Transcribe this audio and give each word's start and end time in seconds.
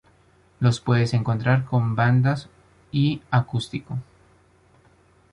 Los 0.59 0.79
puedes 0.79 1.13
encontrar 1.13 1.65
con 1.65 1.95
banda 1.95 2.35
y 2.91 3.17
en 3.17 3.21
acústico. 3.29 3.99